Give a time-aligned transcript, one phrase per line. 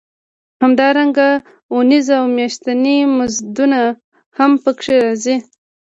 [0.63, 1.29] همدارنګه
[1.73, 3.81] اونیز او میاشتني مزدونه
[4.37, 5.35] هم پکې راځي